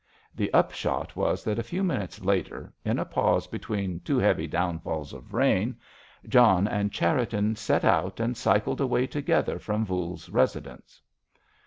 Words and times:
The 0.33 0.51
upshot 0.51 1.15
was 1.15 1.43
that 1.43 1.59
a 1.59 1.63
few 1.63 1.83
minutes 1.83 2.21
later, 2.21 2.73
in 2.83 2.97
a 2.97 3.05
pause 3.05 3.45
between 3.45 3.99
two 3.99 4.17
heavy 4.17 4.47
downfalls 4.47 5.13
of 5.13 5.31
rain, 5.31 5.77
John 6.27 6.67
and 6.67 6.91
Cherriton 6.91 7.55
set 7.55 7.85
out 7.85 8.19
and 8.19 8.35
cycled 8.35 8.81
away 8.81 9.05
together 9.05 9.59
from 9.59 9.85
Voules's 9.85 10.27
residence. 10.31 11.03